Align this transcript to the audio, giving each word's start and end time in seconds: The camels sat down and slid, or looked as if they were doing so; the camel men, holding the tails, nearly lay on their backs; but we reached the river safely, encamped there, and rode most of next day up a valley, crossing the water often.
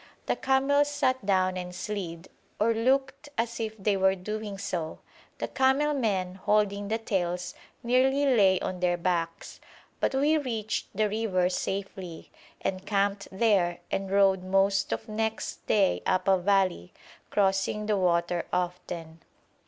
The 0.25 0.35
camels 0.35 0.89
sat 0.89 1.23
down 1.27 1.57
and 1.57 1.75
slid, 1.75 2.27
or 2.59 2.73
looked 2.73 3.29
as 3.37 3.59
if 3.59 3.77
they 3.77 3.95
were 3.95 4.15
doing 4.15 4.57
so; 4.57 4.97
the 5.37 5.47
camel 5.47 5.93
men, 5.93 6.33
holding 6.43 6.87
the 6.87 6.97
tails, 6.97 7.53
nearly 7.83 8.25
lay 8.25 8.59
on 8.61 8.79
their 8.79 8.97
backs; 8.97 9.59
but 9.99 10.15
we 10.15 10.39
reached 10.39 10.87
the 10.97 11.07
river 11.07 11.49
safely, 11.49 12.31
encamped 12.61 13.27
there, 13.31 13.77
and 13.91 14.09
rode 14.09 14.41
most 14.43 14.91
of 14.91 15.07
next 15.07 15.67
day 15.67 16.01
up 16.07 16.27
a 16.27 16.35
valley, 16.39 16.91
crossing 17.29 17.85
the 17.85 17.95
water 17.97 18.47
often. 18.51 19.19